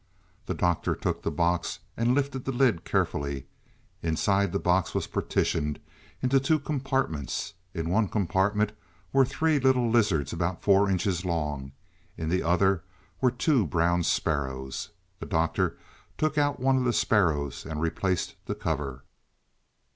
The 0.47 0.55
Doctor 0.55 0.95
took 0.95 1.21
the 1.21 1.29
box 1.29 1.77
and 1.95 2.15
lifted 2.15 2.43
the 2.45 2.51
lid 2.51 2.85
carefully. 2.85 3.45
Inside, 4.01 4.51
the 4.51 4.57
box 4.57 4.95
was 4.95 5.05
partitioned 5.05 5.79
into 6.23 6.39
two 6.39 6.57
compartments. 6.57 7.53
In 7.75 7.87
one 7.87 8.07
compartment 8.07 8.71
were 9.13 9.25
three 9.25 9.59
little 9.59 9.87
lizards 9.91 10.33
about 10.33 10.63
four 10.63 10.89
inches 10.89 11.23
long; 11.23 11.73
in 12.17 12.29
the 12.29 12.41
other 12.41 12.83
were 13.21 13.29
two 13.29 13.67
brown 13.67 14.01
sparrows. 14.01 14.89
The 15.19 15.27
Doctor 15.27 15.77
took 16.17 16.35
out 16.35 16.59
one 16.59 16.77
of 16.77 16.83
the 16.85 16.93
sparrows 16.93 17.63
and 17.63 17.79
replaced 17.79 18.33
the 18.47 18.55
cover. 18.55 19.03